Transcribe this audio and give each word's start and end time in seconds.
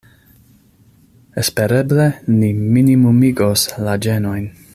Espereble 1.43 2.07
ni 2.39 2.51
minimumigos 2.79 3.69
la 3.89 3.97
ĝenojn. 4.07 4.51